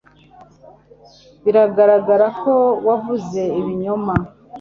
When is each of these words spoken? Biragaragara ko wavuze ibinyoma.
Biragaragara 1.43 2.27
ko 2.41 2.53
wavuze 2.87 3.41
ibinyoma. 3.59 4.15